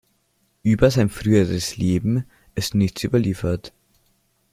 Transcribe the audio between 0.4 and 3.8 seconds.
Über sein frühes Leben ist nichts überliefert.